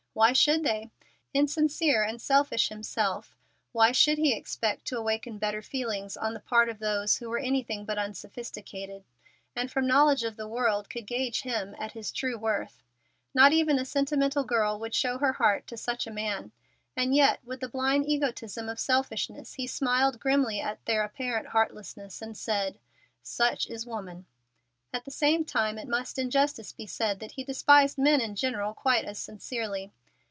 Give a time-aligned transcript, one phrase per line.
[0.13, 0.91] Why should they?
[1.33, 3.33] Insincere and selfish himself,
[3.71, 7.39] why should he expect to awaken better feelings on the part of those who were
[7.39, 9.05] anything but unsophisticated,
[9.55, 12.83] and from knowledge of the world could gauge him at his true worth?
[13.33, 16.51] Not even a sentimental girl would show her heart to such a man.
[16.93, 22.21] And yet with the blind egotism of selfishness he smiled grimly at their apparent heartlessness
[22.21, 22.77] and said,
[23.23, 24.25] "Such is woman."
[24.93, 28.35] At the same time it must in justice be said that he despised men in
[28.35, 29.93] general quite as sincerely.